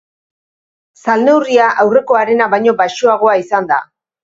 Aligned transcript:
Salneurria 1.05 1.67
aurrekoarena 1.85 2.49
baino 2.55 2.77
baxuagoa 2.83 3.39
izan 3.45 3.73
da. 3.75 3.83